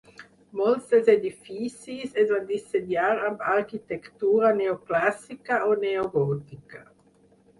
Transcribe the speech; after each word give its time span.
Molts 0.59 0.87
dels 0.93 1.09
edificis 1.13 2.15
es 2.21 2.31
van 2.31 2.47
dissenyar 2.51 3.11
amb 3.29 3.43
arquitectura 3.55 4.51
neoclàssica 4.61 5.59
o 5.69 5.75
neogòtica. 5.85 6.83